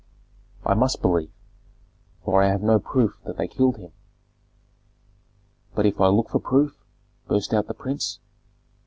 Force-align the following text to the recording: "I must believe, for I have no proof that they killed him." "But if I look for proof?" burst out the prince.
"I 0.65 0.73
must 0.73 1.03
believe, 1.03 1.29
for 2.25 2.41
I 2.41 2.47
have 2.47 2.63
no 2.63 2.79
proof 2.79 3.19
that 3.23 3.37
they 3.37 3.47
killed 3.47 3.77
him." 3.77 3.91
"But 5.75 5.85
if 5.85 6.01
I 6.01 6.07
look 6.07 6.29
for 6.29 6.39
proof?" 6.39 6.83
burst 7.27 7.53
out 7.53 7.67
the 7.67 7.75
prince. 7.75 8.17